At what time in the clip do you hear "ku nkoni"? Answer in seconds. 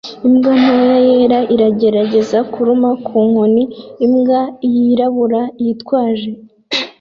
3.05-3.63